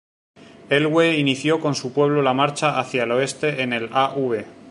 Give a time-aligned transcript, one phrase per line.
[0.77, 4.11] Elwë inició con su pueblo la marcha hacia el oeste en el a.
[4.17, 4.43] v.